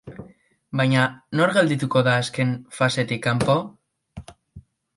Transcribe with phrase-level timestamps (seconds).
[0.79, 1.03] Baina,
[1.41, 3.61] nor geldituko da azken fasetik kanpo?